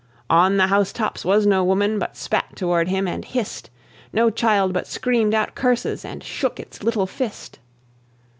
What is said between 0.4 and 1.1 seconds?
the house